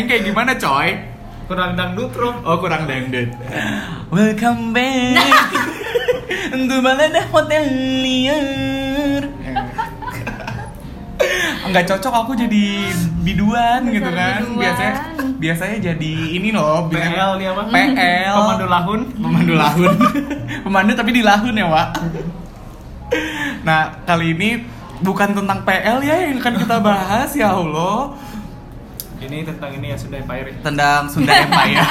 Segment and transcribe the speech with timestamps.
[0.00, 0.88] nyanyi kayak gimana coy?
[1.44, 2.32] Kurang dangdut bro.
[2.48, 3.28] Oh kurang dangdut.
[4.16, 5.20] Welcome back
[6.56, 7.68] to Balada Hotel
[8.00, 9.28] Liar.
[11.68, 14.40] Enggak cocok aku jadi biduan gitu kan.
[14.40, 14.56] biduan.
[14.56, 14.94] Biasanya
[15.36, 17.68] biasanya jadi ini loh, PL dia apa?
[17.68, 18.34] PL.
[18.40, 19.00] Pemandu lahun.
[19.20, 19.92] pemandu lahun
[20.64, 21.88] pemandu tapi di lahun ya Wak
[23.68, 24.64] nah kali ini
[25.04, 28.16] bukan tentang PL ya yang akan kita bahas ya Allah
[29.20, 30.48] Ini tentang ini ya sudah Empire.
[30.60, 31.84] tentang Sunda Empire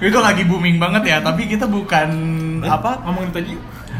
[0.00, 2.08] itu lagi booming banget ya tapi kita bukan
[2.58, 3.54] Eh, apa Ngomongin aja.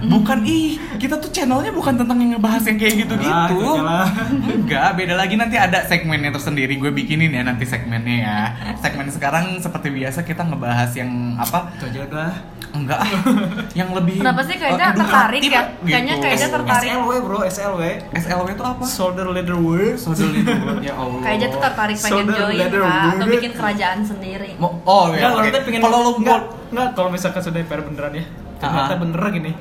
[0.05, 4.89] bukan ih kita tuh channelnya bukan tentang yang ngebahas yang kayak gitu gitu Ah, enggak
[4.95, 8.39] beda lagi nanti ada segmennya tersendiri gue bikinin ya nanti segmennya ya
[8.79, 12.31] segmen sekarang seperti biasa kita ngebahas yang apa Itu aja udah.
[12.75, 13.01] Enggak
[13.79, 15.63] yang lebih Kenapa sih kayaknya eh, tertarik ya?
[15.79, 16.89] Kayaknya- kayaknya tertarik.
[16.91, 17.81] SLW bro, SLW.
[18.13, 18.83] SLW itu apa?
[18.85, 19.95] Shoulder leather wear.
[19.95, 21.21] Social Leader ya Allah.
[21.23, 25.31] Kayaknya tuh tertarik pengen Shoulder join leather kak Atau bikin kerajaan sendiri Mo- oh ya.
[25.33, 25.47] Oke.
[25.49, 28.25] kita pengen Kalau lu enggak, enggak kalau misalkan sudah Empire beneran ya.
[28.57, 29.53] Ternyata bener gini.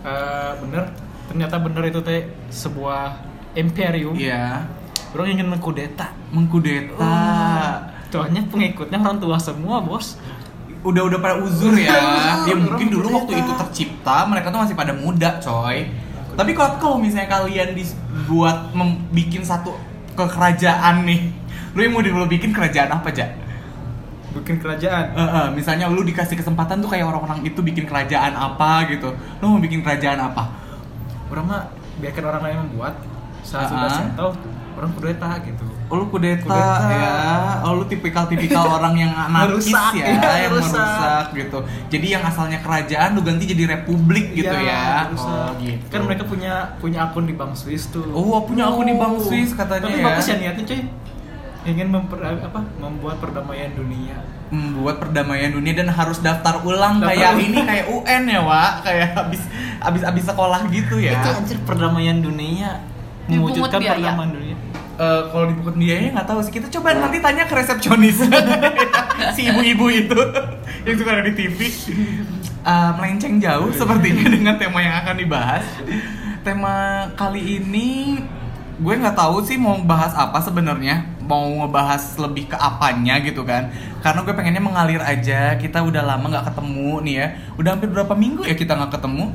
[0.00, 0.82] Eh, bener.
[1.26, 3.02] Ternyata bener itu teh sebuah
[3.52, 4.12] imperium.
[4.12, 4.66] Iya,
[5.10, 6.10] Bro ingin mengkudeta.
[6.30, 7.08] mengkudeta.
[8.06, 10.18] Soalnya pengikutnya orang tua semua, Bos.
[10.80, 11.92] Udah udah pada uzur ya.
[12.48, 15.88] Ya mungkin dulu waktu itu tercipta mereka tuh masih pada muda, coy.
[16.32, 18.72] Tapi kalau kalau misalnya kalian dibuat
[19.12, 19.76] bikin satu
[20.16, 21.20] kekerajaan nih,
[21.76, 23.28] lu yang mau lu bikin kerajaan apa aja?
[24.30, 25.10] Bikin kerajaan.
[25.12, 29.10] Eh, eh, misalnya lu dikasih kesempatan tuh kayak orang-orang itu bikin kerajaan apa gitu.
[29.42, 30.48] Lu mau bikin kerajaan apa?
[31.28, 31.68] Orang mah
[32.00, 32.94] biarkan orang lain membuat.
[33.42, 33.68] Saat Ah.
[33.68, 34.32] sudah settle,
[34.78, 35.66] orang kudeta gitu.
[35.90, 36.86] Oh lu kudeta, Kudeta.
[36.86, 37.14] ya,
[37.66, 40.78] oh lu tipikal-tipikal orang yang anarkis Merusak, ya, iya, yang merusak.
[40.78, 41.58] merusak gitu.
[41.90, 45.10] Jadi yang asalnya kerajaan lu ganti jadi republik gitu ya.
[45.10, 45.18] Iya.
[45.18, 45.82] Oh gitu.
[45.90, 48.06] Kan mereka punya punya akun di Bank Swiss tuh.
[48.06, 50.06] Oh, punya akun di Bank Swiss katanya Tapi ya.
[50.06, 50.80] bagus ya niatnya, cuy.
[51.60, 52.60] Ingin memper, apa?
[52.78, 54.16] membuat perdamaian dunia.
[54.48, 57.44] Membuat perdamaian dunia dan harus daftar ulang Daftar kayak ulang.
[57.44, 58.72] ini kayak UN ya, Wak.
[58.80, 59.42] Kayak habis
[59.82, 61.18] habis habis sekolah gitu ya.
[61.18, 62.78] Itu anjir perdamaian dunia.
[63.26, 64.49] Mewujudkan perdamaian dunia.
[65.00, 66.52] Eh, kalau di buku biayanya nggak tahu sih.
[66.52, 68.20] Kita coba nanti tanya ke resepsionis
[69.36, 70.20] si ibu-ibu itu
[70.84, 71.72] yang suka ada di TV.
[72.60, 75.64] Eh, melenceng jauh sepertinya dengan tema yang akan dibahas.
[76.44, 78.20] Tema kali ini
[78.80, 81.08] gue nggak tahu sih mau bahas apa sebenarnya.
[81.24, 83.72] Mau ngebahas lebih ke apanya gitu kan?
[84.04, 85.56] Karena gue pengennya mengalir aja.
[85.56, 87.26] Kita udah lama nggak ketemu nih ya.
[87.56, 89.32] Udah hampir berapa minggu ya kita nggak ketemu?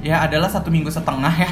[0.00, 1.50] Ya adalah satu minggu setengah ya.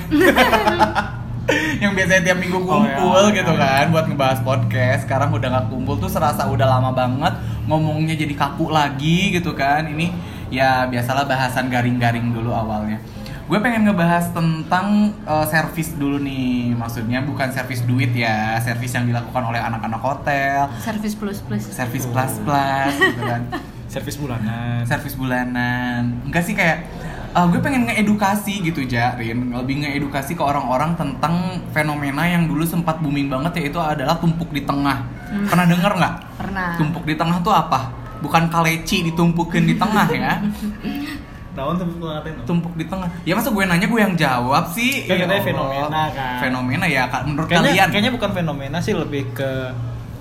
[1.82, 3.60] yang biasanya tiap minggu Oh, kumpul ya, gitu ya.
[3.60, 5.06] kan buat ngebahas podcast.
[5.06, 7.34] Sekarang udah nggak kumpul tuh serasa udah lama banget
[7.66, 9.86] ngomongnya jadi kaku lagi gitu kan.
[9.86, 10.10] Ini
[10.48, 12.98] ya biasalah bahasan garing-garing dulu awalnya.
[13.46, 16.74] Gue pengen ngebahas tentang eh, servis dulu nih.
[16.74, 20.66] Maksudnya bukan servis duit ya servis yang dilakukan oleh anak-anak hotel.
[20.82, 21.62] Service plus plus.
[21.62, 23.42] Servis plus plus gitu kan.
[23.86, 24.82] Servis bulanan.
[24.82, 26.18] servis bulanan.
[26.26, 26.90] Enggak sih kayak
[27.36, 31.34] eh, gue pengen ngeedukasi gitu Jarin lebih ngeedukasi ke orang-orang tentang
[31.70, 35.04] fenomena yang dulu sempat booming banget yaitu adalah tumpuk di tengah.
[35.46, 36.14] Pernah denger nggak?
[36.38, 36.70] Pernah.
[36.76, 37.92] Tumpuk di tengah tuh apa?
[38.18, 40.40] Bukan kaleci ditumpukin di tengah ya?
[41.56, 42.36] Tahun tuh pengantin.
[42.44, 43.08] tumpuk di tengah.
[43.24, 45.08] Ya masa gue nanya gue yang jawab sih?
[45.08, 45.48] Kan Ya katanya Allah.
[45.48, 46.34] fenomena, kan.
[46.38, 47.22] fenomena ya Kak.
[47.24, 47.88] menurut Kayaknya, kalian.
[47.88, 49.50] kayaknya bukan fenomena sih lebih ke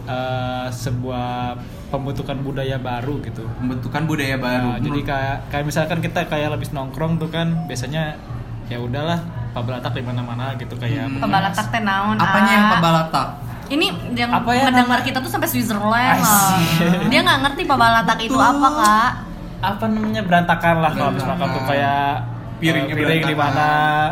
[0.08, 3.46] eh, sebuah pembentukan budaya baru gitu.
[3.56, 4.70] pembentukan budaya baru.
[4.70, 8.18] Nah, jadi kayak kayak misalkan kita kayak lebih nongkrong tuh kan biasanya
[8.66, 9.22] ya udahlah
[9.52, 11.22] pabelatak di mana-mana gitu kayak Hmm.
[11.22, 13.28] Pembalatak teh naon apanya yang pebalatak
[13.66, 16.22] Ini yang Apa ya mendengar nama- kita tuh sampai Switzerland.
[16.22, 16.86] Asik.
[17.10, 19.12] Dia nggak ngerti pembalatak itu apa kak.
[19.58, 22.10] Apa namanya berantakan lah kalau habis makan tuh kayak
[22.56, 23.68] Piringnya eh, piring di mana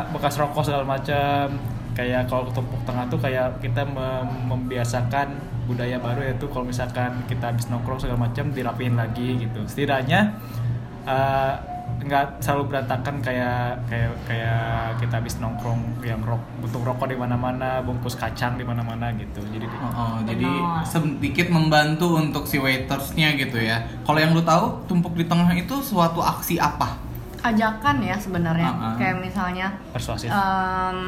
[0.10, 1.54] bekas rokok segala macam
[1.94, 5.28] kayak kalau tumpuk tengah tuh kayak kita mem- membiasakan
[5.64, 10.34] budaya baru yaitu kalau misalkan kita habis nongkrong segala macam dirapiin lagi gitu setidaknya
[11.04, 11.54] eh,
[11.96, 14.60] nggak selalu berantakan kayak kayak kayak
[14.98, 19.64] kita habis nongkrong yang rok bentuk rokok di mana-mana bungkus kacang di mana-mana gitu jadi
[19.70, 20.50] Oh, oh, jadi
[20.84, 23.78] sedikit membantu untuk si waitersnya gitu ya.
[24.02, 26.98] Kalau yang lu tahu tumpuk di tengah itu suatu aksi apa?
[27.42, 28.96] ajakan ya sebenarnya Ah, ah.
[28.96, 31.00] kayak misalnya persuasif em,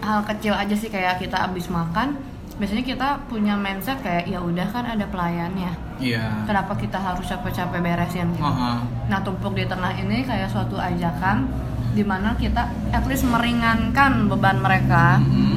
[0.00, 2.16] hal kecil aja sih kayak kita abis makan
[2.56, 6.44] biasanya kita punya mindset kayak ya udah kan ada pelayannya Iya.
[6.44, 8.76] kenapa kita harus capek-capek beresin gitu Oh, oh.
[9.06, 11.48] nah tumpuk di tengah ini kayak suatu ajakan
[11.92, 15.56] di mana kita at least meringankan beban mereka Mm-mm.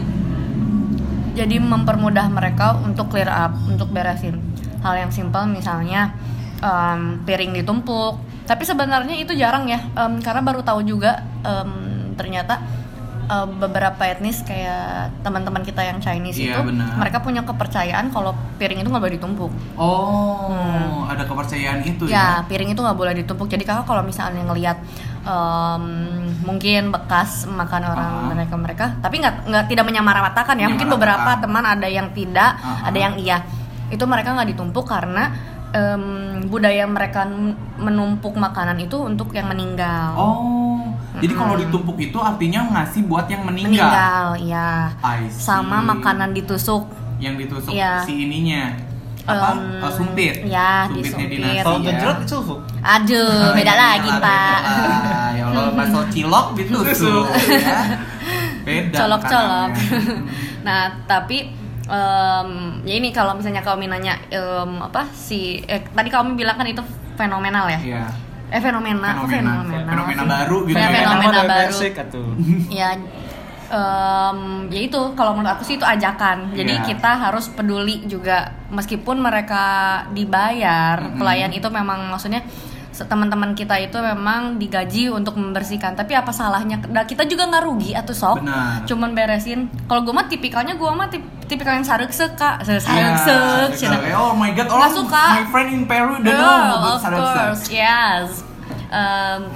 [1.36, 4.40] jadi mempermudah mereka untuk clear up untuk beresin
[4.80, 6.16] hal yang simpel misalnya
[6.58, 11.72] em, piring ditumpuk tapi sebenarnya itu jarang ya em, karena baru tahu juga em,
[12.16, 12.60] ternyata
[13.30, 16.98] eh, beberapa etnis kayak teman-teman kita yang Chinese Iya, itu benar.
[16.98, 19.52] mereka punya kepercayaan kalau piring itu nggak boleh ditumpuk.
[19.78, 22.12] Oh, ada kepercayaan itu ya.
[22.12, 22.28] ya?
[22.44, 23.46] piring itu nggak boleh ditumpuk.
[23.46, 24.78] Jadi kakak kalau misalnya ngelihat
[25.24, 25.84] em,
[26.42, 28.28] mungkin bekas makan orang Ah.
[28.28, 30.68] mereka mereka tapi nggak nggak tidak menyamaratakan ya.
[30.68, 33.44] Mungkin beberapa teman ada yang tidak Ah, ada yang iya.
[33.90, 35.34] Itu mereka nggak ditumpuk karena
[35.70, 36.04] em,
[36.46, 37.30] budaya mereka
[37.78, 40.18] menumpuk makanan itu untuk yang meninggal.
[40.18, 40.79] Oh,
[41.20, 41.64] jadi kalau Mm-mm.
[41.66, 43.86] ditumpuk itu artinya ngasih buat yang meninggal.
[43.86, 44.70] meninggal ya
[45.30, 46.88] sama makanan ditusuk
[47.18, 48.00] yang ditusuk Iya.
[48.02, 48.74] si ininya
[49.22, 49.50] apa
[49.80, 51.30] Eh, sumpit ya, sumpitnya disumpit.
[51.30, 51.86] dinasti Kalau ya.
[51.88, 52.60] gejrot ditusuk.
[52.82, 57.78] aduh Oh, beda iya, lagi pak Ah, ya Allah bakso cilok ditusuk ya.
[58.60, 59.70] Beda colok-colok.
[59.70, 60.18] makanannya.
[60.68, 61.38] nah tapi
[61.86, 62.50] em,
[62.82, 66.82] ya ini kalau misalnya kamu nanya em, apa si eh, tadi kamu bilang kan itu
[67.14, 67.80] fenomenal ya?
[67.80, 68.04] Iya.
[68.50, 69.62] Eh fenomena, Fenomena.
[69.62, 70.90] fenomena, Fenomena baru gitu ya.
[70.90, 71.78] Fenomena Nama baru.
[71.78, 72.28] atuh.
[72.68, 72.90] Ya,
[73.70, 76.38] em, ya itu kalau menurut aku sih itu ajakan.
[76.52, 76.86] Jadi Iya.
[76.88, 78.38] kita harus peduli juga
[78.68, 79.66] meskipun mereka
[80.10, 81.18] dibayar Mm-mm.
[81.18, 82.42] pelayan itu memang maksudnya
[83.02, 85.94] teman-teman kita itu memang digaji untuk membersihkan.
[85.94, 86.82] Tapi apa salahnya?
[86.86, 88.42] Nah, kita juga nggak rugi atau sok.
[88.42, 88.84] Benar.
[88.84, 89.72] Cuman beresin.
[89.86, 93.88] Kalau gue mah tipikalnya gue mah tip, tipikal yang sareksek kak, Iya, sareksek.
[93.88, 94.12] sarek.
[94.12, 95.24] Oh my god, orang suka.
[95.36, 98.44] my friend in Peru udah Oh, know of course, yes.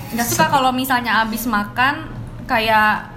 [0.10, 2.08] Nggak suka kalau misalnya abis makan
[2.46, 3.10] kayak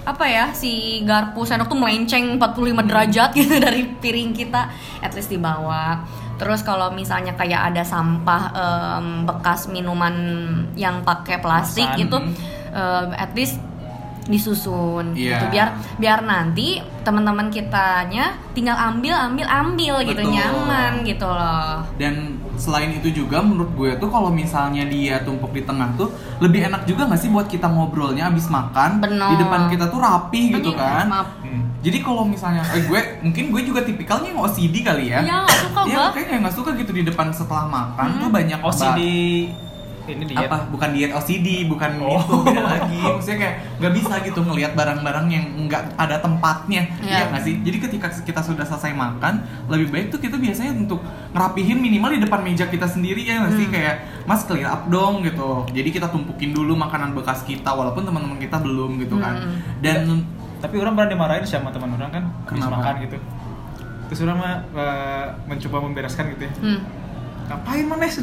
[0.00, 5.28] apa ya si garpu sendok tuh melenceng 45 derajat gitu dari piring kita at least
[5.28, 6.00] dibawa
[6.40, 10.16] terus kalau misalnya kayak ada sampah em, bekas minuman
[10.74, 12.00] yang pakai plastik Kemasan.
[12.00, 12.16] gitu
[12.72, 13.60] em, at least
[14.24, 15.36] disusun Iya.
[15.36, 20.32] gitu biar biar nanti teman-teman kitanya tinggal ambil ambil ambil gitu Betul.
[20.32, 25.60] nyaman gitu loh Dan selain itu juga menurut gue tuh kalau misalnya dia tumpuk di
[25.60, 29.28] tengah tuh lebih enak juga nggak sih buat kita ngobrolnya abis makan Bener.
[29.28, 31.04] di depan kita tuh rapi gitu kan.
[31.06, 31.69] maaf Hmm.
[31.80, 35.20] Jadi kalau misalnya eh, gue mungkin gue juga tipikalnya yang OCD kali ya.
[35.20, 36.04] Ya, nggak suka Iya, gua.
[36.10, 38.20] makanya nggak suka gitu di depan setelah makan Hmm.
[38.20, 39.00] tuh banyak OCD
[40.02, 40.42] ini diet.
[40.42, 42.18] apa bukan diet OCD bukan Oh.
[42.18, 47.14] itu beda lagi maksudnya kayak nggak bisa gitu ngelihat barang-barang yang nggak ada tempatnya Iya.
[47.14, 49.38] Iya nggak sih jadi ketika kita sudah selesai makan
[49.68, 50.98] lebih baik tuh kita biasanya untuk
[51.30, 53.72] ngerapihin minimal di depan meja kita sendiri ya nggak sih Hmm.
[53.72, 53.94] kayak
[54.26, 58.58] mas clear up dong gitu jadi kita tumpukin dulu makanan bekas kita walaupun teman-teman kita
[58.58, 59.62] belum gitu kan Hmm.
[59.78, 60.26] dan
[60.60, 62.76] Tapi orang pernah dimarahin sama teman orang kan habis Kenapa?
[62.76, 63.16] makan gitu.
[64.06, 66.52] Terus orang mah eh, mencoba membereskan gitu ya.
[66.60, 66.80] Hmm.
[67.46, 68.22] Ngapain mana sih?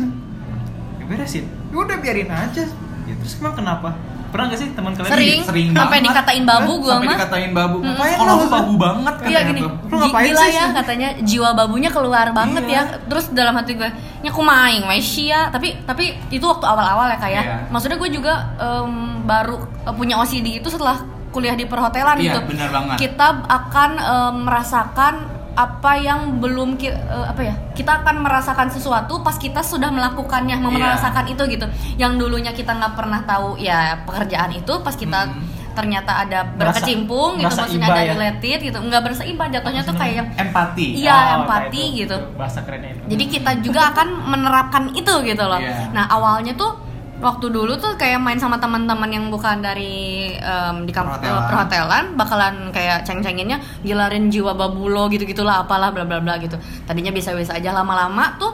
[0.97, 1.45] Ya beresin.
[1.67, 2.63] Ya udah biarin aja.
[3.03, 3.95] Ya terus emang kenapa?
[4.27, 5.39] Pernah gak sih teman kalian Sering.
[5.41, 6.11] sering Sampai banget.
[6.11, 7.15] dikatain babu gua sampai mah.
[7.15, 7.87] dikatain babu Hmm.
[7.89, 10.51] ngapain Kalau babu banget kan Iya gini, Lu ngapain gila sih?
[10.53, 12.75] ya katanya jiwa babunya keluar banget Iya.
[12.75, 12.99] ya.
[13.07, 13.87] Terus dalam hati gue,
[14.19, 15.47] nya aku main, Malaysia.
[15.47, 17.43] Tapi tapi itu waktu awal-awal ya kayak.
[17.45, 17.55] Iya.
[17.69, 18.91] Maksudnya gue juga em,
[19.23, 20.99] baru eh, punya OCD itu setelah
[21.37, 22.39] kuliah di perhotelan Iya, gitu.
[22.49, 22.97] benar banget.
[22.99, 25.13] Kita akan em, merasakan
[25.53, 30.53] apa yang belum ki- eh, apa ya kita akan merasakan sesuatu pas kita sudah melakukannya
[30.55, 30.65] Iya.
[30.67, 31.65] merasakan itu gitu
[31.95, 35.73] yang dulunya kita nggak pernah tahu ya pekerjaan itu pas kita Mhm.
[35.73, 38.13] ternyata ada berkecimpung gitu maksudnya ada ya?
[38.13, 42.17] related gitu nggak berasa iba jatuhnya tuh kayak yang empati Iya, Oh, empati itu, gitu.
[42.17, 42.37] itu.
[42.37, 43.01] Bahasa kerennya itu.
[43.09, 45.57] jadi kita juga akan menerapkan itu gitu loh.
[45.57, 45.89] Iya.
[45.89, 46.85] Nah awalnya tuh
[47.17, 51.33] waktu dulu tuh kayak main sama teman-teman yang bukan dari em, di kamp- Perhotelan.
[51.33, 56.55] eh, perhotelan bakalan kayak ceng-cenginnya gilarin jiwa babulo gitu gitulah apalah bla bla bla gitu.
[56.83, 58.53] Tadinya biasa-biasa aja lama-lama tuh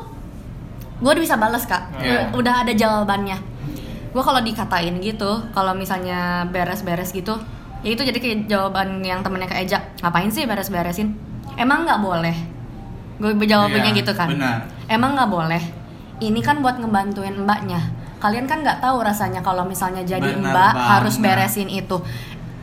[0.96, 2.32] gue udah bisa balas kak, Iya.
[2.32, 3.36] udah ada jawabannya.
[4.10, 7.36] Gue kalau dikatain gitu, kalau misalnya beres-beres gitu,
[7.82, 11.12] ya itu jadi kayak jawaban yang temennya kayak Eja, ngapain sih beres-beresin?
[11.54, 12.36] Emang nggak boleh?
[13.20, 14.32] Gue jawabannya Iya, gitu kan.
[14.32, 14.64] benar.
[14.86, 15.64] Emang nggak boleh.
[16.18, 17.82] Ini kan buat ngebantuin mbaknya.
[18.24, 20.88] Kalian kan nggak tahu rasanya kalau misalnya jadi Benar mbak banget.
[20.90, 22.00] harus beresin itu.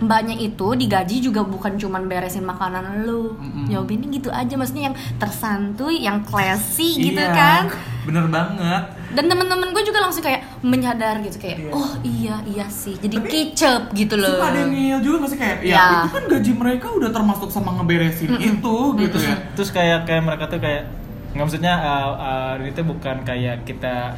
[0.01, 3.37] Mbaknya itu digaji juga bukan cuman beresin makanan lu.
[3.37, 3.69] Mm-mm.
[3.69, 7.63] Jawabinnya gitu aja, maksudnya yang tersantuy, yang classy gitu Iya, kan.
[8.01, 11.71] bener banget Dan temen-temen gue juga langsung kayak menyadar gitu kayak, Iya.
[11.71, 14.41] oh iya iya sih, jadi Tapi, kicep gitu loh.
[14.41, 15.85] Suka ada yang ngeyel juga gak sih kayak ya, Ya.
[16.01, 18.51] itu kan gaji mereka udah termasuk sama ngeberesin Mm-mm.
[18.57, 20.89] itu gitu ya terus kayak kayak mereka tuh kayak
[21.31, 24.17] nggak maksudnya uh, uh, ini tuh bukan kayak kita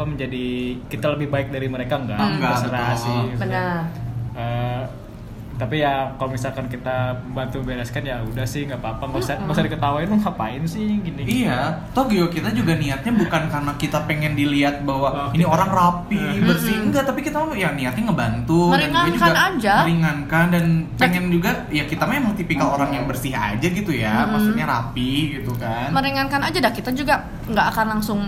[0.00, 0.46] apa menjadi
[0.88, 1.94] kita lebih baik dari mereka?
[1.94, 2.16] Enggak.
[2.16, 3.04] Enggak, terserah betul.
[3.04, 3.20] sih.
[3.36, 3.76] Benar.
[4.32, 4.82] Eh,
[5.54, 6.96] tapi ya kalau misalkan kita
[7.36, 9.04] bantu bereskan ya udah sih nggak apa-apa.
[9.04, 10.88] Nggak usah nggak usah diketawain lu ngapain sih?
[10.96, 15.44] Gini Iya, toh Gio kita juga niatnya bukan karena kita pengen dilihat bahwa Oh, ini
[15.44, 16.48] kita- orang rapi, Hmm.
[16.48, 19.74] bersih, enggak, tapi kita mau ya niatnya ngebantu dan Meringankan juga aja.
[19.84, 20.64] meringankan dan
[20.96, 24.32] pengen juga ya kita memang tipikal orang yang bersih aja gitu ya, Mm-mm.
[24.32, 25.92] maksudnya rapi gitu kan.
[25.92, 28.20] meringankan aja dah kita juga nggak akan langsung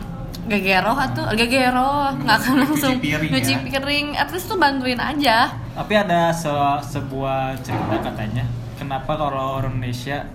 [0.44, 3.58] gegero atau gegero nggak akan langsung piring nyuci ya.
[3.62, 8.42] piring at least tuh bantuin aja tapi ada se- sebuah cerita katanya
[8.74, 10.26] kenapa kalau orang Indonesia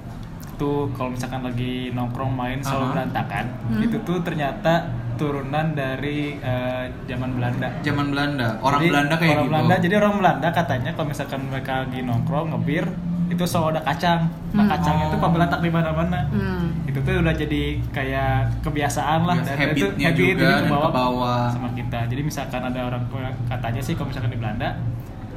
[0.55, 2.93] tuh kalau misalkan lagi nongkrong main selalu Aha.
[2.93, 3.83] berantakan Hmm.
[3.83, 4.73] itu tuh ternyata
[5.13, 9.51] turunan dari eh, zaman Belanda Zaman Belanda, orang Jadi, Belanda kayak orang gitu.
[9.51, 12.85] Belanda, jadi orang Belanda katanya kalau misalkan mereka lagi nongkrong ngebir
[13.27, 14.19] itu selalu ada kacang.
[14.49, 14.69] Nah Hmm.
[14.69, 15.37] kacangnya itu Oh.
[15.37, 16.19] letak di mana-mana.
[16.27, 16.87] hmm.
[16.87, 20.87] Itu tuh udah jadi kayak kebiasaan lah Biasa dan itu habitnya habit juga jadi kebawa
[20.87, 21.33] kebawa.
[21.49, 21.99] sama kita.
[22.05, 23.03] Jadi misalkan ada orang
[23.45, 24.69] katanya sih kalau misalkan di Belanda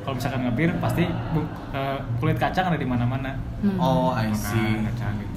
[0.01, 3.31] kalau misalkan ngebir pasti bu- eh, kulit kacang ada di mana-mana.
[3.61, 3.77] Hmm.
[3.77, 4.81] Oh, I see.
[4.83, 5.30] kacang gitu.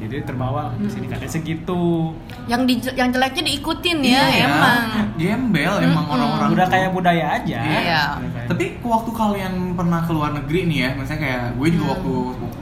[0.00, 1.12] Jadi terbawa di sini Hmm.
[1.12, 1.82] katanya segitu.
[2.46, 4.80] yang di yang jeleknya diikutin ya Iya, emang
[5.14, 6.14] Gembel emang Mm-mm.
[6.16, 7.58] orang-orang Udah kayak budaya aja.
[7.60, 8.02] Iya.
[8.16, 11.84] Udah kayak- Tapi waktu kalian pernah ke luar negeri nih ya, misalnya kayak gue juga
[11.84, 11.92] Hmm.
[11.94, 12.12] waktu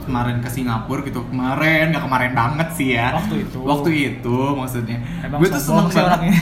[0.01, 3.07] kemarin ke Singapura gitu, kemarin nggak kemarin banget sih ya.
[3.15, 3.59] Waktu itu.
[3.61, 4.97] Waktu itu maksudnya.
[5.19, 6.33] Emang gue tuh seneng banget.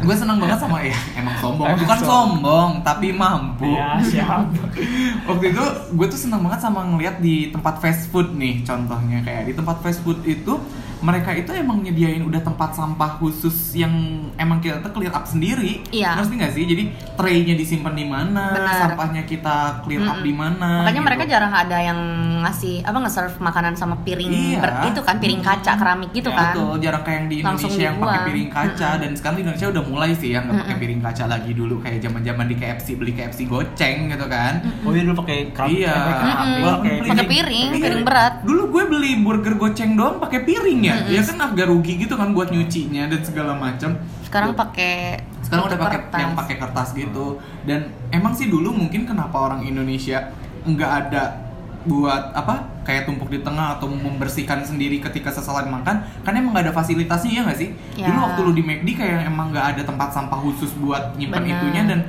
[0.00, 1.66] gue seneng banget sama ya, emang sombong.
[1.66, 2.30] Emang Bukan sombong.
[2.38, 3.68] sombong, tapi mampu.
[3.68, 4.40] Iya, siap.
[5.24, 9.44] waktu itu gue tuh seneng banget sama ngeliat di tempat fast food nih contohnya kayak
[9.44, 10.54] di tempat fast food itu
[11.04, 13.92] mereka itu emang nyediain udah tempat sampah khusus yang
[14.34, 16.16] emang kita tuh clear up sendiri Iya.
[16.16, 16.84] ngerti nggak sih jadi
[17.14, 18.74] traynya disimpan di mana Benar.
[18.88, 20.24] sampahnya kita clear up Mm-mm.
[20.24, 21.04] di mana makanya gitu.
[21.04, 22.00] mereka jarang ada yang
[22.40, 24.58] ngasih apa nge-serve makanan sama piring Iya.
[24.58, 27.68] ber- itu kan piring kaca keramik gitu Ya, kan Betul, jarang kayak yang di Langsung
[27.68, 30.76] Indonesia yang pakai piring kaca dan sekarang di Indonesia udah mulai sih yang nggak pakai
[30.78, 34.54] piring kaca lagi dulu kayak zaman-zaman di KFC beli KFC goceng gitu kan.
[34.82, 35.76] Oh iya dulu pakai keramik.
[35.76, 35.94] Iya.
[37.04, 37.82] pakai piring, Iya.
[37.82, 38.34] piring berat.
[38.42, 40.93] Dulu gue beli burger goceng doang pakai piring ya.
[41.08, 43.96] Ya kan agak rugi gitu kan buat nyucinya dan segala macam.
[44.24, 47.38] sekarang pakai Sekarang udah pakai yang pakai kertas gitu.
[47.62, 50.32] Dan emang sih dulu mungkin kenapa orang Indonesia
[50.64, 51.22] nggak ada
[51.84, 56.64] buat apa kayak tumpuk di tengah atau membersihkan sendiri ketika sesalan makan karena emang nggak
[56.66, 58.08] ada fasilitasnya ya nggak sih Ya.
[58.08, 61.82] dulu waktu lu di McD kayak emang nggak ada tempat sampah khusus buat nyimpan itunya
[61.84, 62.00] dan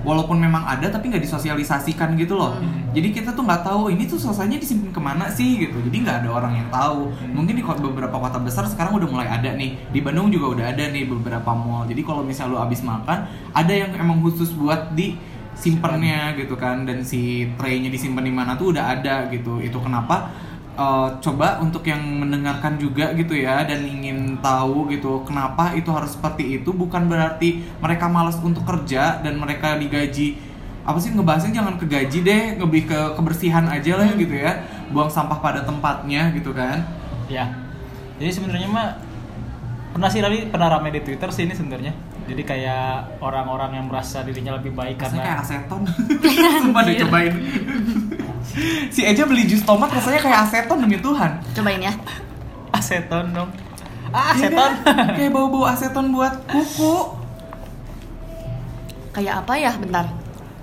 [0.00, 2.56] walaupun memang ada tapi nggak disosialisasikan gitu loh.
[2.56, 2.88] Hmm.
[2.90, 5.76] jadi kita tuh nggak tahu ini tuh selesainya disimpan ke mana sih gitu.
[5.78, 7.12] Jadi nggak ada orang yang tahu.
[7.12, 7.32] Hmm.
[7.36, 9.76] mungkin di kota- beberapa kota besar sekarang udah mulai ada nih.
[9.92, 11.84] Di Bandung juga udah ada nih beberapa mall.
[11.86, 15.16] Jadi kalau misal lu abis makan ada yang emang khusus buat di
[15.54, 16.88] simpennya gitu kan.
[16.88, 19.60] Dan si traynya disimpan di mana tuh udah ada gitu.
[19.60, 20.32] Itu kenapa
[20.80, 26.16] eh, coba untuk yang mendengarkan juga gitu ya dan ingin tahu gitu kenapa itu harus
[26.16, 30.40] seperti itu bukan berarti mereka malas untuk kerja dan mereka digaji
[30.80, 35.12] apa sih ngebahasnya jangan ke gaji deh lebih ke kebersihan aja lah gitu ya buang
[35.12, 36.82] sampah pada tempatnya gitu kan
[37.30, 37.46] Ya.
[38.18, 38.98] Jadi sebenarnya mah
[39.94, 41.94] pernah sih tapi pernah rame di Twitter sih ini sebenarnya.
[42.26, 45.82] Jadi kayak orang-orang yang merasa dirinya lebih baik rasanya kayak karena aseton
[46.62, 47.34] sumpah deh cobain
[48.94, 51.92] si Eja beli jus tomat rasanya kayak aseton demi Tuhan cobain ya
[52.70, 53.50] aseton dong.
[54.10, 54.56] Ah, Iya aseton.
[54.56, 54.72] kan?
[55.16, 56.94] kayak bau-bau aseton buat kuku
[59.10, 60.06] kayak apa ya bentar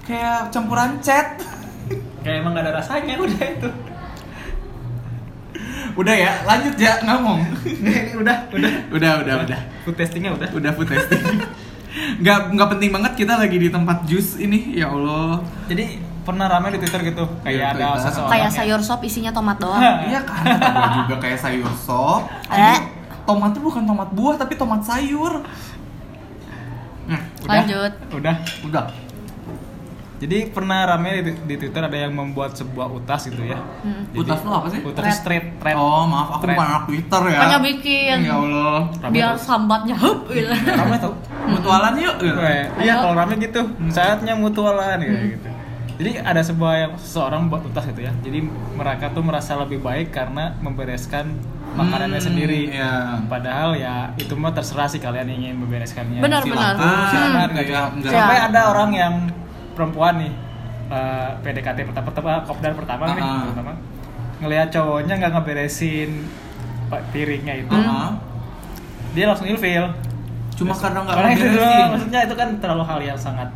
[0.04, 1.36] kayak campuran cat
[2.24, 3.70] kayak emang gak ada rasanya udah itu.
[5.94, 8.72] udah ya lanjut ya ngomong Ini udah, udah.
[8.94, 10.50] udah udah udah Food testingnya udah.
[10.54, 11.24] udah food testing
[11.98, 16.68] nggak nggak penting banget kita lagi di tempat jus ini ya Allah Jadi pernah rame
[16.70, 18.04] di Twitter gitu, Di kayak ada Twitter.
[18.04, 20.44] seseorang kayak sayur sop isinya tomat doang iya kan
[21.02, 22.60] juga kayak sayur sop Eh.
[22.78, 22.84] Tapi
[23.26, 25.40] tomatnya bukan tomat buah tapi tomat sayur
[27.06, 27.92] nah Udah, Lanjut.
[28.14, 28.36] Udah.
[28.62, 28.86] udah
[30.18, 33.62] Jadi pernah rame di, di Twitter ada yang membuat sebuah utas gitu ya.
[33.78, 34.02] Hmm.
[34.10, 34.82] Jadi, Utas lu apa sih?
[34.82, 35.14] Utas Thread.
[35.16, 35.78] straight, thread.
[35.78, 36.58] oh maaf aku Thread.
[36.58, 38.18] bukan anak Twitter ya Makanya bikin.
[38.18, 39.46] ya Allah Rame biar tuh.
[39.46, 41.14] sambatnya hup gitu Rame tuh.
[41.48, 42.40] mutualan yuk gitu.
[42.78, 45.47] Iya kalau rame gitu, saatnya mutualan ya gitu.
[45.98, 48.14] Jadi ada sebuah yang seseorang buat utas gitu ya.
[48.22, 51.26] Jadi mereka tuh merasa lebih baik karena membereskan
[51.74, 52.70] makanannya Hmm, sendiri.
[52.70, 53.18] iya.
[53.24, 56.22] Padahal ya itu mah terserah sih kalian ingin membereskannya.
[56.22, 56.74] Benar, benar.
[56.78, 57.58] Silakan Hmm.
[57.58, 57.66] gitu.
[57.68, 58.12] Enggak- enggak.
[58.14, 58.44] Sampai Ya.
[58.48, 59.14] ada orang yang
[59.74, 60.34] perempuan nih
[60.88, 63.44] eh, PDKT pertama pertama kopdar pertama nih Ah.
[63.44, 63.72] pertama
[64.40, 66.24] ngelihat cowoknya nggak ngeberesin
[67.12, 68.10] piringnya itu Heeh.
[69.12, 69.84] dia langsung ilfil
[70.56, 71.46] cuma karena nggak Karena itu
[71.92, 73.52] maksudnya itu kan terlalu hal yang sangat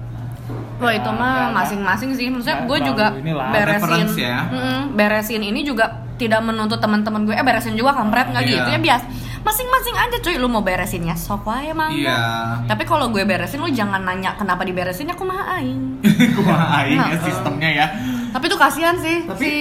[0.81, 2.27] Wah itu Nggak- mah nggak- masing-masing sih.
[2.27, 3.47] Maksudnya gue juga inilah.
[3.51, 4.37] beresin, ya.
[4.47, 5.85] Mm-mm, beresin ini juga
[6.15, 7.33] tidak menuntut teman-teman gue.
[7.33, 8.53] Eh beresin juga kampret nggak Iya.
[8.55, 9.03] gitu ya bias.
[9.41, 10.35] Masing-masing aja cuy.
[10.35, 11.89] Lu mau beresinnya sok wae emang.
[11.91, 12.17] Iya.
[12.65, 16.01] Tapi kalau gue beresin lu jangan nanya kenapa diberesin aku mah aing.
[16.35, 17.21] Kumaha aing ya Heeh.
[17.23, 17.85] sistemnya ya.
[18.29, 19.51] Tapi tuh kasihan sih Tapi- si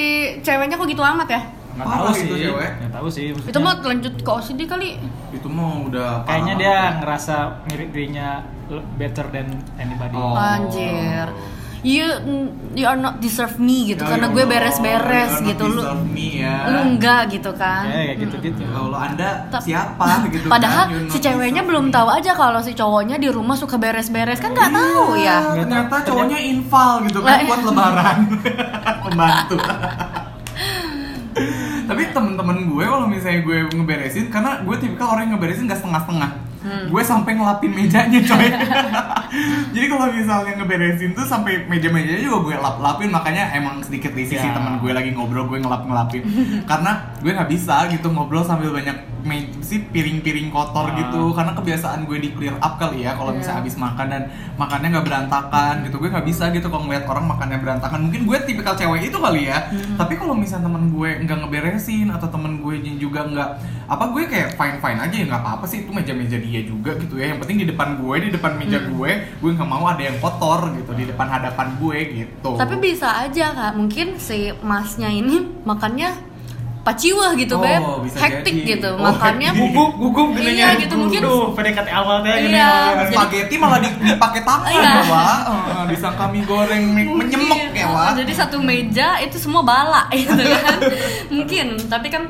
[0.41, 1.43] ceweknya kok gitu amat ya?
[1.71, 2.71] nggak tahu itu sih cewek.
[2.77, 3.51] nggak tahu sih maksudnya.
[3.51, 4.91] Itu mah lanjut ke OCD kali.
[5.31, 8.29] Itu mah udah kayaknya dia ngerasa mirip dirinya
[8.95, 9.47] better than
[9.77, 10.35] anybody Oh.
[10.35, 11.27] Anjir.
[11.81, 12.05] You
[12.75, 15.81] you are not deserve me gitu Ya karena Allah, gue beres-beres gitu lu.
[15.81, 16.57] deserve me ya.
[16.69, 17.83] Lu enggak gitu kan.
[17.83, 21.09] Kayak kayak gitu-gitu Ya Allah, Anda Ta- siapa gitu Padahal kan?
[21.09, 21.91] Si ceweknya belum me.
[21.91, 25.41] tahu aja kalau si cowoknya di rumah suka beres-beres kan nggak tahu ya.
[25.41, 28.19] Iya, Ternyata cowoknya infal gitu kan Lah, buat lebaran.
[29.09, 29.57] Pembantu.
[31.83, 36.31] Tapi temen-temen gue kalau misalnya gue ngeberesin karena gue tipikal orang yang ngeberesin gak setengah-setengah.
[36.61, 36.87] Hmm.
[36.87, 38.47] Gue sampai ngelapin mejanya coy.
[39.73, 44.45] Jadi kalau misalnya ngeberesin tuh sampai meja-mejanya juga gue lap-lapin makanya emang sedikit risih sih
[44.45, 44.53] Ya.
[44.53, 46.23] teman gue lagi ngobrol gue ngelap-ngelapin.
[46.65, 50.97] karena gue nggak bisa gitu ngobrol sambil banyak me- sih piring-piring kotor Ah.
[50.99, 53.39] gitu karena kebiasaan gue di clear up kali ya kalau Iya.
[53.39, 54.23] misalnya habis makan dan
[54.55, 58.39] makannya nggak berantakan gitu gue nggak bisa gitu kalau ngeliat orang makannya berantakan mungkin gue
[58.43, 59.59] tipikal cewek itu kali ya
[59.95, 63.51] tapi kalau misalnya temen gue nggak ngeberesin atau temen gue juga nggak
[63.91, 66.63] apa gue kayak fine fine aja ya nggak apa apa sih itu meja meja dia
[66.63, 69.83] juga gitu ya yang penting di depan gue di depan meja gue gue nggak mau
[69.85, 74.39] ada yang kotor gitu di depan hadapan gue gitu Tapi bisa aja kak, mungkin si
[74.61, 76.31] masnya ini makannya
[76.81, 78.71] paciwah gitu Oh, beb, hektik jadi.
[78.73, 82.73] gitu, Oh, makannya gugup gugup gini Iya, gitu, mungkin- Duh, PDKT awal teh gini Iya.
[82.97, 84.87] Jadi- spaghetti malah di- dipakai tangan Iya.
[84.87, 85.39] ya Wak.
[85.45, 87.41] Oh, disangka mie goreng mie- Mungkin.
[87.75, 88.11] ya Wak.
[88.17, 90.79] Jadi satu meja itu semua bala gitu kan.
[91.37, 92.23] Mungkin, tapi kan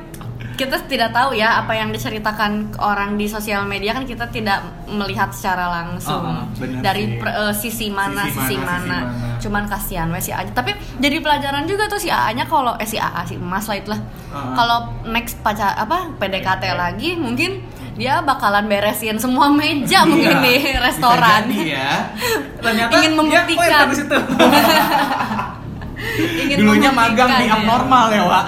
[0.60, 5.32] kita tidak tahu ya apa yang diceritakan orang di sosial media kan kita tidak melihat
[5.32, 8.98] secara langsung bener dari per- eh, sisi mana Sisi sisi, mana, sisi mana.
[9.40, 10.44] Cuman kasihan wes si A.
[10.44, 14.00] Tapi jadi pelajaran juga tuh si A-nya kalau eh si A si Emas lah itulah.
[14.28, 14.52] Ah.
[14.52, 20.54] Kalau next pacar apa PDKT lagi mungkin dia bakalan beresin semua meja mungkin Iya, di
[20.62, 21.42] bisa restoran.
[21.50, 22.12] ya.
[22.64, 23.88] Ternyata Ingin membuktikan.
[23.88, 24.16] di situ.
[26.40, 27.56] Ingin Dulunya magang di ya.
[27.56, 28.46] abnormal ya, Wak.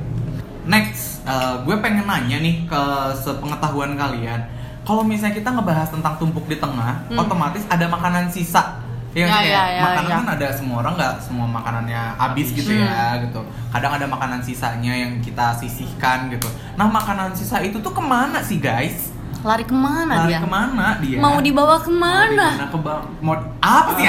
[0.72, 0.99] Next,
[1.30, 2.82] eh, gue pengen nanya nih ke
[3.16, 4.40] sepengetahuan kalian.
[4.80, 7.20] Kalau misalnya kita ngebahas tentang tumpuk di tengah, Hmm.
[7.20, 8.82] otomatis ada makanan sisa.
[9.10, 10.14] Ya, Ya, kayak ya, ya, makanan ya.
[10.14, 12.82] kan ada semua orang nggak semua makanannya habis gitu Hmm.
[12.84, 13.40] ya gitu.
[13.68, 16.46] Kadang ada makanan sisanya yang kita sisihkan gitu.
[16.74, 19.10] Nah makanan sisa itu tuh ke mana sih guys?
[19.40, 20.38] Lari ke mana Lari dia?
[20.38, 21.18] ke mana dia?
[21.18, 22.46] Mau dibawa Mau ke mana?
[22.46, 23.02] di mana ke bang?
[23.18, 24.06] Mau apa sih?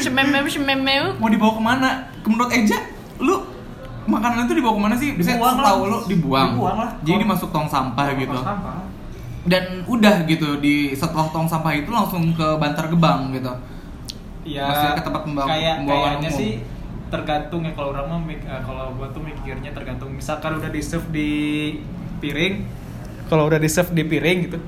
[0.00, 1.04] Cememem cememem.
[1.18, 1.90] mau dibawa ke mana?
[2.22, 2.78] Menurut Eja,
[3.18, 3.49] lu
[4.02, 5.10] makanan itu dibawa ke mana sih?
[5.12, 5.66] Bisa Dibuang lah.
[5.66, 6.48] tahu lu dibuang.
[6.52, 6.90] Dibuang lah.
[7.00, 8.36] Jadi dimasuk tong sampah gitu.
[8.36, 8.86] Sampah.
[9.42, 13.52] Dan udah gitu di setelah tong sampah itu langsung ke Bantar Gebang gitu.
[14.42, 16.40] ya Maksudnya ke tempat pembuang- kayak pembuangan kayaknya umum.
[16.40, 16.52] sih
[17.06, 21.08] tergantung ya kalau orang mah eh, kalau gua tuh mikirnya tergantung misalkan udah di serve
[21.10, 21.30] di
[22.18, 22.54] piring
[23.26, 24.58] kalau udah di serve di piring gitu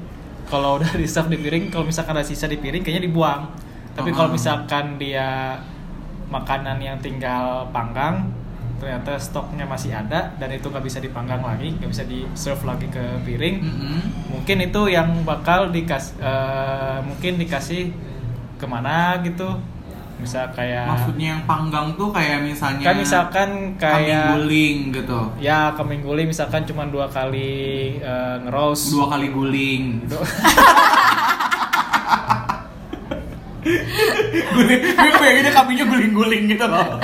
[0.45, 3.49] kalau udah di serve di piring kalau misalkan ada sisa di piring kayaknya dibuang
[3.93, 4.35] tapi kalau Ah.
[4.35, 5.57] misalkan dia
[6.29, 8.29] makanan yang tinggal panggang
[8.83, 12.91] ternyata stoknya masih ada dan itu nggak bisa dipanggang lagi nggak bisa di serve lagi
[12.91, 13.99] ke piring Mm-mm.
[14.35, 17.95] mungkin itu yang bakal dikas eh, mungkin dikasih
[18.59, 19.55] ke mana gitu
[20.19, 25.21] misal kayak Maksudnya yang panggang tuh kayak misalnya kan misalkan kambing kayak guling gitu.
[25.39, 30.07] ya kambing guling misalkan cuma dua kali eh, ngeroast Dua kali guling.
[33.63, 34.81] Guling.
[34.83, 36.99] Gue bayanginnya kambingnya guling-guling gitu loh.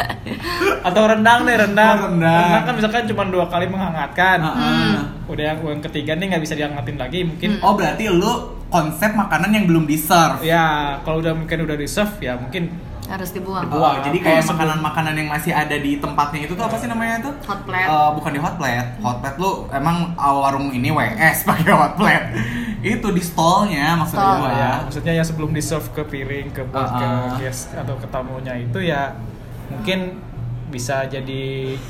[0.81, 2.63] atau rendang deh rendang Oh, rendang.
[2.63, 4.95] kan misalkan cuma dua kali menghangatkan Heeh.
[5.27, 8.33] udah yang yang ketiga nih nggak bisa dihangatin lagi mungkin Oh berarti lu
[8.69, 10.43] konsep makanan yang belum di serve.
[10.43, 12.69] ya kalau udah mungkin udah di serve ya mungkin
[13.09, 13.65] Harus dibuang.
[13.65, 13.81] Dibuang.
[13.81, 17.33] Wah, jadi kayak makanan-makanan yang masih ada di tempatnya itu tuh apa sih namanya tuh?
[17.49, 17.89] Hot plate.
[17.89, 18.89] Eh, bukan di hot plate.
[19.01, 22.27] Hot plate lu emang uh, warung ini WS pakai hot plate.
[22.79, 24.39] itu di stallnya maksudnya Stall.
[24.39, 24.51] gua.
[24.55, 27.01] ya maksudnya yang sebelum di serve ke piring ke buat Ah, ah.
[27.35, 29.19] ke guest atau ke tamunya itu ya
[29.67, 30.23] mungkin
[30.69, 31.43] bisa jadi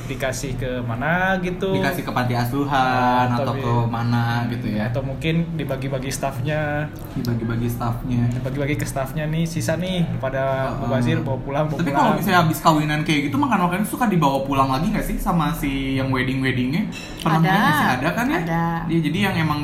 [0.07, 4.87] dikasih ke mana gitu Dikasih ke panti asuhan Atau atau di- ke mana gitu ya.
[4.87, 8.23] atau mungkin dibagi-bagi staffnya Dibagi-bagi staffnya.
[8.31, 12.39] dibagi-bagi ke staffnya nih sisa nih pada mubazir bawa pulang bawa Tapi pulang kalau misalnya
[12.41, 16.87] habis kawinan kayak gitu makan-makan suka dibawa pulang lagi nggak sih sama si yang wedding-weddingnya?
[17.19, 17.59] Pernah Ada.
[17.73, 17.87] sih?
[17.97, 18.39] ada kan ya?
[18.41, 18.65] Ada.
[18.87, 19.61] Ya, jadi yang emang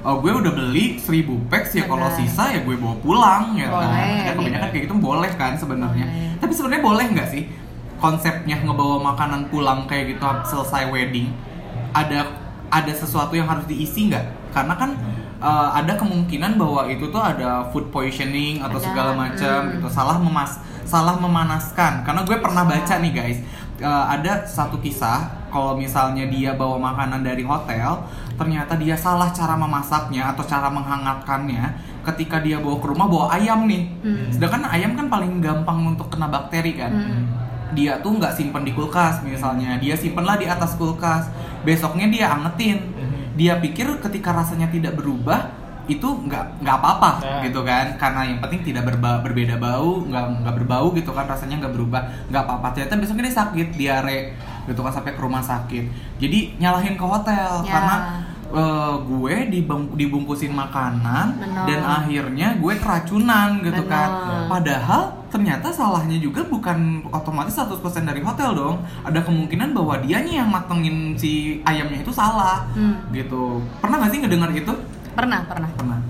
[0.00, 3.86] oh, gue udah beli 1000 packs ya kalau sisa ya gue bawa pulang ya kan.
[3.86, 4.72] Boleh, Ya, kebanyakan gitu.
[4.72, 6.06] kayak gitu boleh kan sebenarnya.
[6.36, 7.42] Tapi sebenarnya boleh nggak sih
[7.98, 11.30] konsepnya ngebawa makanan pulang kayak gitu selesai wedding?
[11.92, 12.26] Ada
[12.68, 14.54] ada sesuatu yang harus diisi nggak?
[14.54, 14.90] Karena kan
[15.42, 19.72] uh, ada kemungkinan bahwa itu tuh ada food poisoning atau Ada, segala macam hmm.
[19.78, 20.58] gitu salah memas
[20.88, 23.38] salah memanaskan karena gue pernah baca nih guys
[23.84, 28.04] uh, ada satu kisah kalau misalnya dia bawa makanan dari hotel
[28.36, 31.62] ternyata dia salah cara memasaknya atau cara menghangatkannya
[32.08, 34.30] ketika dia bawa ke rumah bawa ayam nih Hmm.
[34.32, 37.24] sedangkan ayam kan paling gampang untuk kena bakteri kan Hmm.
[37.70, 39.76] Dia tuh nggak simpen di kulkas misalnya.
[39.76, 41.28] Dia simpenlah di atas kulkas.
[41.60, 42.78] Besoknya dia angetin.
[42.90, 43.06] Mhm.
[43.34, 45.46] dia pikir ketika rasanya tidak berubah
[45.86, 47.40] itu nggak nggak apa-apa Nah.
[47.40, 47.94] gitu kan?
[47.94, 51.24] Karena yang penting tidak berba- berbeda bau nggak nggak berbau gitu kan?
[51.24, 52.66] Rasanya nggak berubah nggak apa-apa.
[52.72, 54.18] Ternyata besoknya dia sakit diare
[54.64, 54.90] gitu kan?
[54.92, 55.84] Sampai ke rumah sakit.
[56.18, 57.70] Jadi nyalahin ke hotel Ya.
[57.70, 57.96] karena
[58.48, 61.64] eh, gue dibung- dibungkusin makanan Benar.
[61.64, 64.46] dan akhirnya gue keracunan gitu kan Benar.
[64.48, 68.76] Padahal ternyata salahnya juga bukan otomatis 100% dari hotel dong.
[69.04, 72.64] Ada kemungkinan bahwa dianya yang matengin si ayamnya itu salah.
[72.72, 72.96] Hmm.
[73.12, 73.60] Gitu.
[73.78, 74.72] Pernah gak sih ngedengar itu?
[75.12, 75.68] Pernah, pernah.
[75.76, 76.00] Pernah.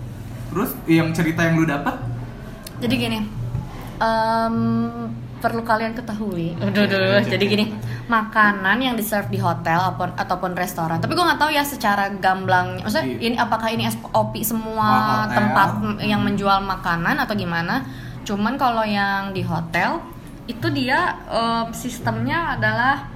[0.49, 1.99] Terus yang cerita yang lu dapat?
[2.79, 3.19] Jadi gini,
[3.99, 4.57] em,
[5.39, 6.59] perlu kalian ketahui.
[6.59, 7.65] Aduh, Oke, aduh, oke, jadi gini,
[8.07, 10.99] makanan yang di serve di hotel ataupun ataupun restoran.
[10.99, 12.83] Tapi gue nggak tahu ya secara gamblang.
[12.83, 13.19] Maksudnya Iya.
[13.23, 15.37] ini apakah ini SOP semua hotel.
[15.39, 15.69] tempat
[16.03, 17.87] yang menjual makanan atau gimana?
[18.27, 20.03] Cuman kalau yang di hotel
[20.45, 23.07] itu dia em, sistemnya adalah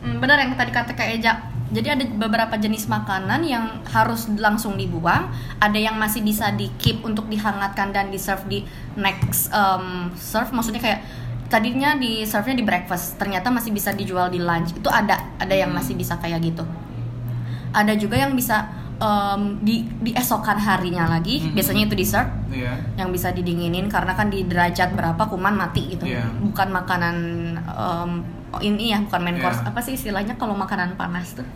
[0.00, 1.34] mm, benar yang tadi kata Kak Eja.
[1.68, 5.28] Jadi ada beberapa jenis makanan yang harus langsung dibuang,
[5.60, 8.58] ada yang masih bisa di keep untuk dihangatkan dan di serve di
[8.96, 10.48] next em, serve.
[10.48, 11.00] Maksudnya kayak
[11.48, 14.76] tadinya di serve-nya di breakfast, ternyata masih bisa dijual di lunch.
[14.76, 16.64] Itu ada, ada yang masih bisa kayak gitu.
[17.72, 21.54] Ada juga yang bisa em, di di esokan harinya lagi, Mhm.
[21.54, 22.74] biasanya itu di serve Iya.
[22.96, 26.26] yang bisa didinginin karena kan di derajat berapa kuman mati gitu Iya.
[26.42, 27.16] bukan makanan
[28.50, 29.44] oh, ini ya bukan main Iya.
[29.44, 31.46] course apa sih istilahnya kalau makanan panas tuh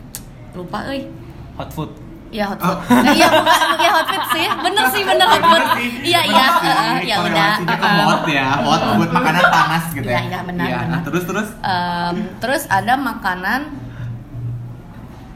[0.55, 1.09] lupa euy
[1.57, 1.91] hot food
[2.33, 2.79] ya hot food.
[2.89, 4.47] Nah, iya bukan ya hot food sih.
[4.49, 5.63] Bener sih bener hot food.
[6.01, 10.17] Iya iya sih, eh, ya udah eh, hot ya, hot food makanan panas gitu Iya,
[10.17, 10.21] ya.
[10.25, 10.67] iya, Iya, benar.
[10.89, 11.49] nah, terus terus?
[11.61, 13.69] Em, terus ada makanan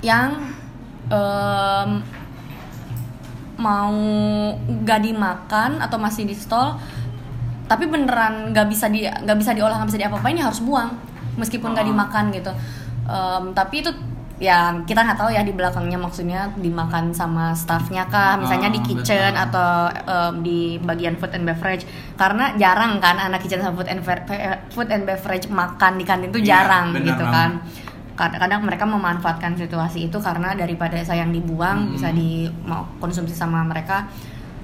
[0.01, 0.41] yang
[1.07, 1.91] em,
[3.57, 3.97] mau
[4.83, 6.77] gak dimakan atau masih di stall
[7.67, 10.93] tapi beneran nggak bisa di nggak bisa diolah nggak bisa diapa-apain ya harus buang
[11.35, 11.91] meskipun nggak Oh.
[11.91, 12.53] dimakan gitu.
[13.07, 13.91] Em, tapi itu
[14.37, 18.37] ya kita nggak tahu ya di belakangnya maksudnya dimakan sama staffnya kah?
[18.37, 19.45] Misalnya di Oh, kitchen betul.
[19.49, 21.89] atau em, di bagian food and beverage.
[22.15, 26.29] Karena jarang kan anak kitchen sama food and eh, food and beverage makan di kantin
[26.29, 27.65] itu Iya, jarang gitu kan.
[28.13, 31.93] Kadang-kadang mereka memanfaatkan situasi itu karena daripada sayang dibuang Mhm.
[31.93, 32.31] bisa di
[32.63, 34.05] mau konsumsi sama mereka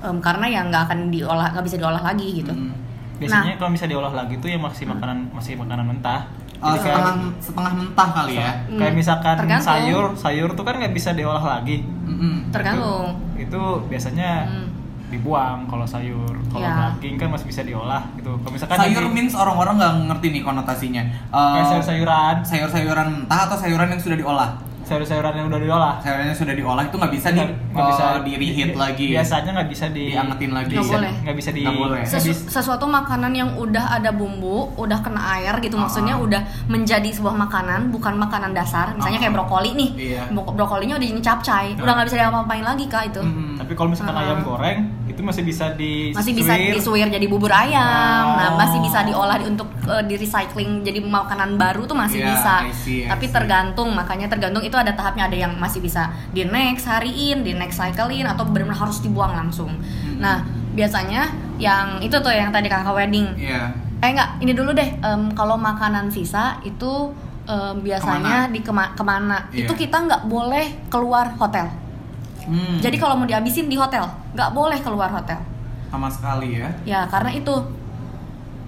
[0.01, 2.53] em, karena yang nggak akan diolah nggak bisa diolah lagi gitu.
[2.53, 2.75] Hmm.
[3.23, 6.27] biasanya kalau bisa diolah lagi tuh ya masih makanan masih makanan mentah
[6.62, 8.51] Oh, Jadi kayak- setengah setengah mentah kali ya.
[8.70, 9.66] kayak Hmm, misalkan tergantung.
[9.66, 12.48] sayur sayur tuh kan nggak bisa diolah lagi Mm-mm.
[12.48, 14.68] tergantung itu, itu biasanya Hmm.
[15.09, 16.94] dibuang kalau sayur kalau Ya.
[16.94, 20.42] daging kan masih bisa diolah gitu kalau misalkan Sayur daging- means orang-orang nggak ngerti nih
[20.42, 21.03] konotasinya.
[21.03, 24.51] Eh, kayak sayur-sayuran sayur-sayuran mentah atau sayuran yang sudah diolah?
[24.83, 28.05] Sayur-sayuran yang udah diolah Sayuran yang sudah diolah itu nggak bisa di Nggak- nggak bisa
[28.05, 29.07] eh, di reheat lagi.
[29.11, 30.68] biasanya nggak bisa di Diangetin lagi.
[30.68, 31.12] Nggak bisa- boleh.
[31.18, 32.03] nggak bisa di Nggak boleh.
[32.05, 35.83] Sesu- sesuatu makanan yang udah ada bumbu, udah kena air gitu, Ah.
[35.83, 38.92] maksudnya udah menjadi sebuah makanan, bukan makanan dasar.
[38.92, 39.23] Misalnya Ah.
[39.23, 40.23] kayak brokoli nih, Iya.
[40.29, 41.83] Bro- brokolinya udah jadi capcay, Ah.
[41.83, 43.21] udah nggak bisa diapa-apain lagi kak itu.
[43.23, 43.55] Mm-mm.
[43.55, 44.23] tapi kalau misalkan Ah.
[44.23, 48.37] ayam goreng itu masih bisa di Masih bisa disuir jadi bubur ayam, Oh.
[48.37, 52.29] nah masih bisa diolah di- untuk eh, di recycling jadi makanan baru tuh masih Iya,
[52.29, 52.55] bisa.
[52.61, 56.45] I see, I Tapi tergantung, makanya tergantung itu ada tahapnya ada yang masih bisa di
[56.45, 59.71] next hariin, di next cyclein atau benar-benar harus dibuang langsung.
[60.18, 60.42] Nah
[60.73, 63.71] biasanya yang itu tuh yang tadi kakak wedding Iya.
[63.99, 64.99] Eh enggak, ini dulu deh.
[64.99, 67.14] Em, kalau makanan sisa itu
[67.45, 69.47] em, biasanya di kema- ke mana?
[69.49, 69.62] Iya.
[69.62, 71.71] Itu kita nggak boleh keluar hotel.
[72.42, 72.83] Hmm.
[72.83, 74.03] Jadi kalau mau dihabisin di hotel,
[74.35, 75.38] nggak boleh keluar hotel.
[75.87, 76.73] sama sekali ya.
[76.83, 77.53] Ya karena itu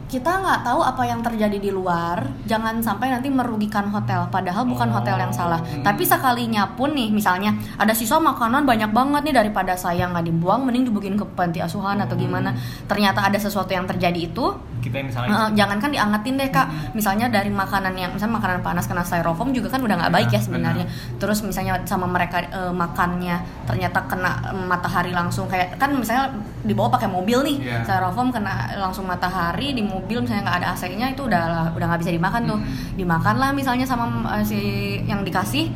[0.05, 2.23] kita nggak tahu apa yang terjadi di luar.
[2.45, 4.29] Jangan sampai nanti merugikan hotel.
[4.29, 5.01] Padahal bukan Oh.
[5.01, 5.59] hotel yang salah.
[5.59, 5.83] Hmm.
[5.83, 10.63] Tapi sekalinya pun nih, misalnya ada sisa makanan banyak banget nih daripada sayang nggak dibuang,
[10.69, 12.25] mending dibagiin ke panti asuhan atau Hmm.
[12.29, 12.51] gimana.
[12.87, 14.45] Ternyata ada sesuatu yang terjadi itu,
[14.85, 16.93] kita yang misalnya Heeh, jangan kan diangetin deh kak Mm-mm.
[16.93, 20.37] misalnya dari makanan yang misalnya makanan panas kena styrofoam juga kan udah nggak baik ya
[20.37, 25.89] Benar, sebenarnya terus misalnya sama mereka eh, makannya ternyata kena eh, matahari langsung kayak kan
[25.91, 26.29] misalnya
[26.61, 27.81] dibawa pakai mobil nih Iya.
[27.83, 32.13] styrofoam kena langsung matahari di mobil misalnya nggak ada AC-nya itu udah udah nggak bisa
[32.13, 32.95] dimakan tuh Mm-mm.
[32.95, 34.61] dimakan lah misalnya sama eh, si
[35.03, 35.73] yang dikasih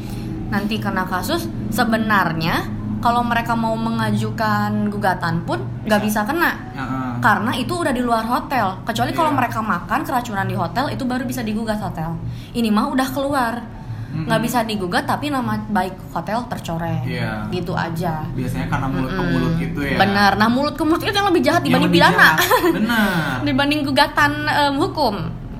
[0.49, 7.08] nanti kena kasus sebenarnya kalau mereka mau mengajukan gugatan pun nggak bisa kena Heeh.
[7.18, 9.38] Karena itu udah di luar hotel kecuali kalau Iya.
[9.38, 12.14] mereka makan keracunan di hotel itu baru bisa digugat hotel
[12.52, 13.54] ini mah udah keluar
[14.09, 17.44] nggak bisa digugat tapi nama baik hotel tercoreng Iya.
[17.50, 19.31] gitu aja Biasanya karena mulut ke Mm-mm.
[19.31, 19.96] mulut gitu ya.
[19.96, 22.37] benar nah mulut ke mulut itu yang lebih jahat dibanding lebih pidana jahat.
[22.72, 23.37] Benar.
[23.46, 25.14] dibanding gugatan em, hukum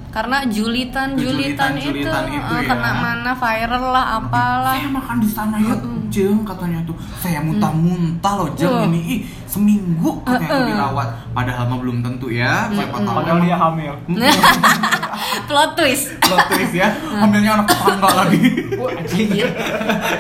[0.08, 2.66] karena julitan julitan, Julitan- itu, julitan itu eh, ya.
[2.66, 5.74] kena mana viral lah apalah saya makan di sana ya
[6.08, 6.96] jeng katanya tuh.
[7.16, 8.86] Saya muntah-muntah loh jeng Uh.
[8.86, 9.00] ini.
[9.08, 10.60] Ih seminggu katanya Uh-uh.
[10.60, 11.08] tuh dirawat.
[11.32, 13.94] Padahal mah belum tentu ya siapa tahu Padahal dia hamil.
[15.48, 16.04] plot twist.
[16.20, 18.40] Plot twist ya hamilnya anak tetangga lagi.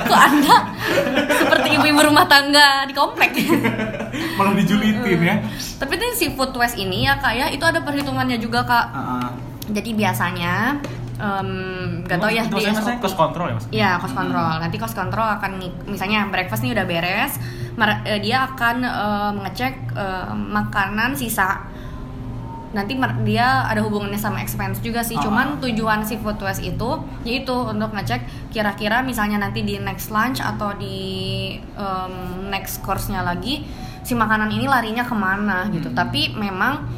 [0.04, 0.56] Kok anda
[1.30, 3.36] seperti ibu-ibu rumah tangga di komplek?
[4.34, 5.34] Malah dijulitin ya.
[5.76, 8.86] Tapi ini si food waste ini ya kak ya itu ada perhitungannya juga kak.
[8.90, 9.28] Heeh.
[9.68, 10.80] Jadi biasanya
[11.18, 11.50] em,
[12.06, 13.02] nggak tahu ya di SOP.
[13.02, 13.66] cost control ya mas?
[13.74, 14.50] Iya, cost control.
[14.62, 15.50] Nanti cost control akan
[15.90, 17.32] misalnya breakfast nih udah beres,
[18.06, 21.68] eh, dia akan eh, mengecek eh, makanan sisa.
[22.68, 25.16] Nanti dia ada hubungannya sama expense juga sih.
[25.16, 25.24] Ah.
[25.24, 26.90] Cuman tujuan si food waste itu
[27.24, 32.14] yaitu untuk ngecek kira-kira misalnya nanti di next lunch atau di em,
[32.52, 33.64] next course-nya lagi
[34.04, 35.92] si makanan ini larinya ke mana gitu.
[35.92, 35.96] Hmm.
[35.96, 36.88] Tapi memang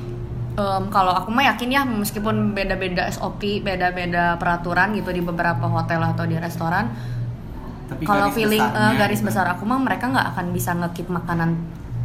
[0.52, 6.00] em, kalau aku mah yakin ya meskipun beda-beda SOP, beda-beda peraturan gitu di beberapa hotel
[6.00, 6.90] atau di restoran,
[7.86, 9.26] Tapi kalau garis feeling eh, besarnya garis gitu.
[9.26, 11.50] besar aku mah mereka nggak akan bisa ngekip makanan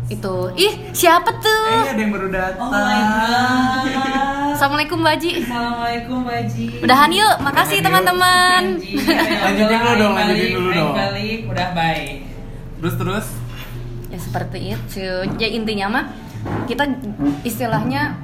[0.05, 0.35] itu.
[0.55, 1.65] Ih, siapa eh tuh?
[1.87, 4.53] ada yang baru datang Oh my god.
[4.55, 5.31] Assalamualaikum Mbak Ji.
[5.43, 6.65] Assalamualaikum Mbak Ji.
[6.79, 8.63] Udahan yuk, makasih teman-teman.
[8.79, 10.93] Ya Lanjutin dulu dong, lanjutin dulu dong.
[10.93, 12.15] balik, udah baik.
[12.75, 13.25] terus terus
[14.07, 15.05] ya seperti itu.
[15.35, 16.05] Ya intinya mah
[16.65, 16.85] kita
[17.41, 18.15] istilahnya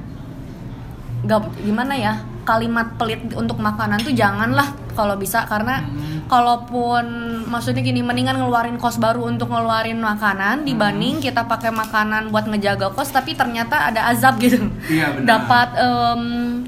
[1.22, 6.26] nggak gimana ya kalimat pelit untuk makanan tuh janganlah kalau bisa karena Hmm.
[6.28, 7.06] kalaupun
[7.46, 12.90] maksudnya gini mendingan ngeluarin kos baru untuk ngeluarin makanan dibanding kita pakai makanan buat ngejaga
[12.90, 15.28] kos tapi ternyata ada azab gitu Iya, benar.
[15.28, 16.22] dapat em,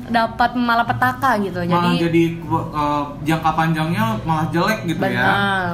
[0.06, 5.74] dapat malapetaka gitu malah jadi jadi eh, jangka panjangnya malah jelek gitu ya benar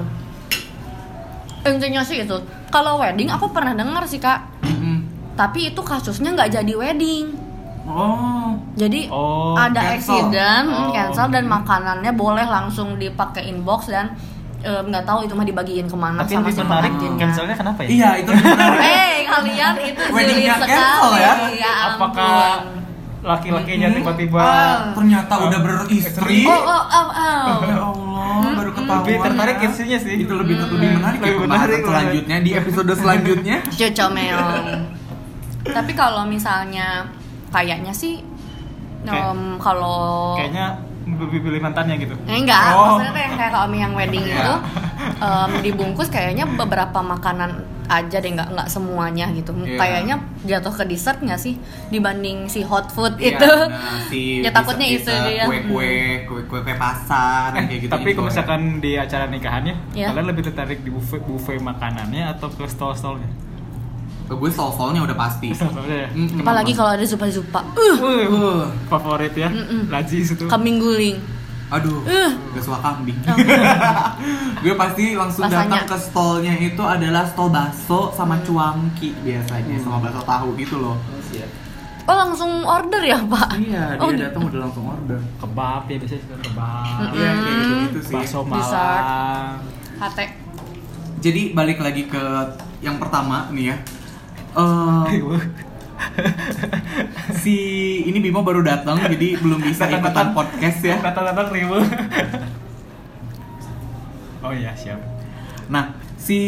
[1.67, 2.37] intinya sih itu
[2.69, 5.03] kalau wedding aku pernah dengar sih kak Mm-mm.
[5.35, 7.25] tapi itu kasusnya nggak jadi wedding
[7.89, 9.97] oh jadi Oh, ada cancel.
[10.15, 10.91] accident Oh.
[10.91, 14.13] cancel dan makanannya boleh langsung dipakai inbox dan
[14.59, 17.55] eh, nggak tahu itu mah dibagiin ke mana Tapi yang sama lebih si menarik cancelnya
[17.55, 17.87] kenapa ya?
[17.89, 21.33] iya itu benar Eh kalian itu sulit cancel sekali ya?
[21.57, 22.39] ya Apakah
[23.19, 27.47] laki-lakinya tiba-tiba Ah, ternyata udah beristri Oh oh oh, oh.
[27.67, 28.99] Ya Allah, baru ketahuan.
[29.01, 29.67] Lebih tertarik ya.
[29.67, 30.13] isunya sih.
[30.17, 33.57] Itu lebih lebih menarik ya Lebih menarik, selanjutnya di episode selanjutnya.
[33.75, 34.67] Cuco meong.
[35.65, 37.11] Tapi kalau misalnya
[37.49, 38.21] kayaknya sih
[39.01, 40.65] Kayak- em, kalau kayaknya
[41.09, 42.13] lebih pilih mantannya gitu?
[42.23, 42.93] Eh, enggak, Oh.
[42.93, 44.35] maksudnya tuh yang kayak kalau yang wedding Iya.
[44.35, 44.53] itu
[45.19, 47.51] em, dibungkus kayaknya beberapa makanan
[47.89, 49.49] aja deh, nggak nggak semuanya gitu.
[49.57, 49.75] Iya.
[49.75, 51.57] Kayaknya jatuh ke dessert nggak sih
[51.89, 53.49] dibanding si hot food Iya, itu?
[53.65, 55.43] nah, si Ya, takutnya itu dia.
[55.43, 57.91] Kue-kue, kue-kue kue pasar Eh, kayak gitu.
[57.91, 60.13] tapi kalau misalkan di acara nikahannya, Iya.
[60.13, 63.48] kalian lebih tertarik di buffet buffet makanannya atau ke stall-stallnya?
[64.31, 65.49] Gue stol-stolnya udah pasti.
[65.89, 66.05] Ya?
[66.07, 66.41] Mm-mm.
[66.41, 67.97] Apalagi kalau ada zupa-zupa, uh,
[68.29, 69.89] Uh, Favorit ya, Mm-mm.
[69.89, 70.45] Itu.
[70.45, 71.17] kambing guling.
[71.69, 72.33] aduh, Uh.
[72.51, 73.17] gak suka kambing.
[73.25, 73.37] Oh.
[74.63, 75.69] gue pasti langsung Rasanya.
[75.79, 80.97] datang ke stolnya itu adalah stol bakso sama cuangki biasanya sama bakso tahu gitu loh.
[82.03, 83.53] Oh langsung order ya pak?
[83.55, 85.21] Iya, dia Oh, datang udah langsung order.
[85.37, 86.97] Kebab ya biasanya suka kebab.
[87.13, 88.13] Iya, kayak gitu, gitu sih.
[88.17, 88.39] Bakso.
[88.41, 89.53] Malang.
[89.99, 90.25] Hate.
[91.19, 92.23] Jadi balik lagi ke
[92.79, 93.77] yang pertama nih ya.
[94.49, 95.05] Eh,
[97.37, 97.55] si
[98.07, 100.97] ini Bimo baru datang jadi belum bisa ikutan podcast ya.
[100.97, 101.77] Kata-kata ribu.
[104.39, 104.97] Oh iya, siap.
[105.67, 106.39] Nah, si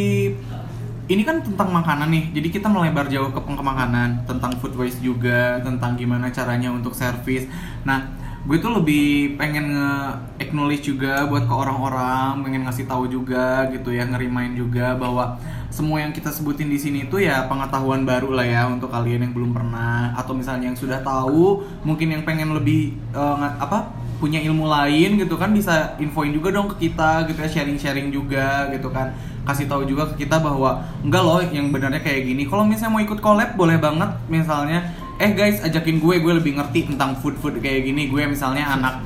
[1.11, 2.25] ini kan tentang makanan nih.
[2.39, 6.95] Jadi kita melebar jauh ke ke makanan, tentang food waste juga, tentang gimana caranya untuk
[6.95, 7.51] servis.
[7.83, 8.07] Nah,
[8.41, 14.01] gue tuh lebih pengen nge-acknowledge juga buat ke orang-orang, pengen ngasih tahu juga gitu ya,
[14.09, 15.37] ngerimain juga bahwa
[15.69, 19.33] semua yang kita sebutin di sini tuh ya pengetahuan baru lah ya untuk kalian yang
[19.37, 20.17] belum pernah.
[20.17, 25.33] Atau misalnya yang sudah tahu, mungkin yang pengen lebih nga- apa punya ilmu lain gitu
[25.33, 29.13] kan bisa infoin juga dong ke kita gitu ya sharing-sharing juga gitu kan.
[29.41, 32.45] Kasih tahu juga ke kita bahwa enggak loh yang benarnya kayak gini.
[32.45, 34.13] Kalau misalnya mau ikut collab boleh banget.
[34.29, 38.65] Misalnya eh guys ajakin gue gue lebih ngerti tentang food food kayak gini gue misalnya
[38.71, 39.05] anak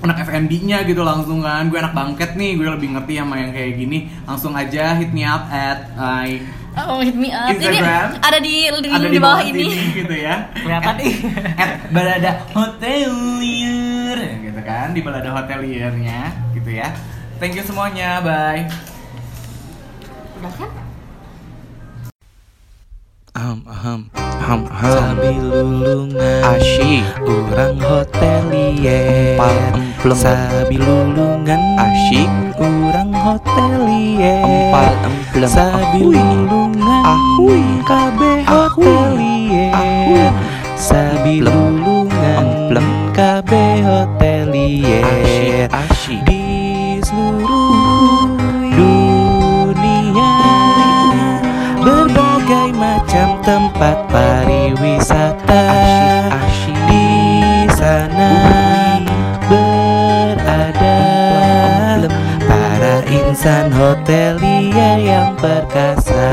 [0.00, 3.74] anak F&B-nya gitu langsung kan gue anak bangket nih gue lebih ngerti sama yang kayak
[3.74, 6.38] gini langsung aja hit me up at my
[6.70, 7.50] Oh hit me up.
[7.50, 8.14] Instagram.
[8.14, 9.66] Ini ada di di, ada di bawah ini.
[9.66, 11.12] sini gitu ya Kelihatan nih.
[11.58, 16.94] at Balada Hotelier gitu kan di Balada Hoteliernya gitu ya
[17.36, 18.70] thank you semuanya bye
[20.38, 20.70] Udah kan?
[23.30, 24.00] Aham, aham,
[24.50, 24.66] aham.
[24.82, 27.06] Sambil lulungan asyik.
[27.22, 32.30] Urang hotelier Empal emplem Sambil lulungan asyik.
[32.58, 37.62] Urang hotelier Empal emplem Sambil lulungan ahui.
[37.86, 39.70] Kabe hotelier
[40.74, 43.50] Sambil lulungan Amplem KB
[43.86, 46.26] hotelier Asyik.
[46.26, 48.29] Di seluruh
[53.42, 55.64] tempat pariwisata.
[56.90, 58.32] Di sana
[59.46, 60.98] berada
[62.46, 66.30] Para insan hotelier yang perkasa